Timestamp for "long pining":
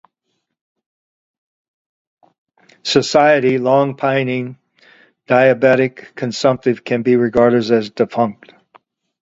3.59-4.57